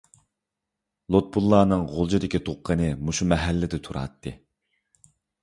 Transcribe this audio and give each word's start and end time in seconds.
لۇتپۇللانىڭ 1.15 1.83
غۇلجىدىكى 1.91 2.41
تۇغقىنى 2.49 2.89
مۇشۇ 3.11 3.29
مەھەللىدە 3.35 3.83
تۇراتتى. 3.91 4.35